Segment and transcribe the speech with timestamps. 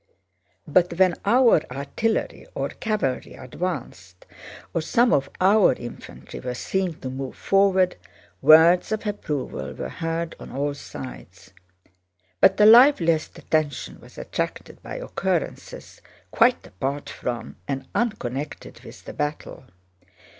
[0.67, 4.25] But when our artillery or cavalry advanced
[4.73, 7.97] or some of our infantry were seen to move forward,
[8.41, 11.51] words of approval were heard on all sides.
[12.39, 19.13] But the liveliest attention was attracted by occurrences quite apart from, and unconnected with, the
[19.13, 19.65] battle.